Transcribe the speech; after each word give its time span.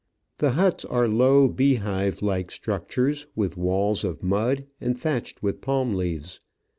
The 0.39 0.53
huts 0.53 0.83
are 0.83 1.07
low, 1.07 1.47
beehive 1.47 2.23
like 2.23 2.49
structures, 2.49 3.27
with 3.35 3.55
walls 3.55 4.03
of 4.03 4.23
mud 4.23 4.65
and 4.81 4.97
thatched 4.97 5.43
with 5.43 5.61
palm 5.61 5.93
leaves. 5.93 6.39